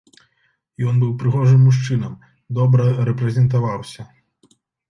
Ён 0.91 0.95
быў 1.01 1.11
прыгожым 1.19 1.59
мужчынам, 1.67 2.17
добра 2.61 2.89
рэпрэзентаваўся. 3.11 4.01